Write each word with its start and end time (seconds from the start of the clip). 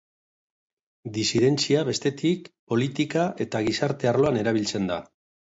Disidentzia, 1.17 1.83
bestetik, 1.91 2.49
politika 2.73 3.29
eta 3.47 3.63
gizarte 3.71 4.13
arloan 4.15 4.41
erabiltzen 4.45 4.91
da. 4.95 5.03